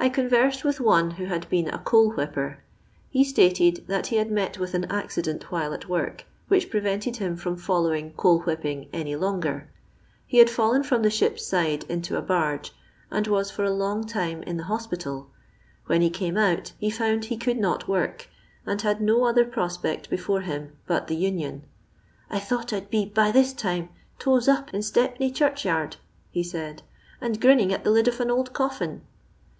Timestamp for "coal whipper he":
1.78-3.24